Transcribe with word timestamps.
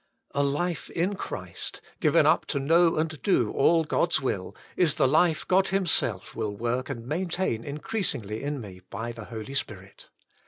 AJife 0.33 0.89
iit 0.95 1.15
Christy 1.19 1.79
given 1.99 2.25
up 2.25 2.47
to 2.47 2.59
know 2.59 2.95
and 2.95 3.21
do 3.21 3.51
all 3.51 3.85
God^s 3.85 4.19
will, 4.19 4.55
is 4.75 4.95
the 4.95 5.07
life 5.07 5.47
God 5.47 5.67
Himself 5.67 6.35
will 6.35 6.55
work 6.55 6.89
and 6.89 7.05
maintain 7.05 7.63
increasingly 7.63 8.41
in 8.41 8.59
me 8.59 8.81
by 8.89 9.11
the 9.11 9.25
Holy 9.25 9.53
Spirit. 9.53 10.09